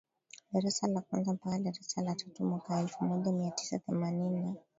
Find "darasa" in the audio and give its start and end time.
0.51-0.87, 1.59-2.01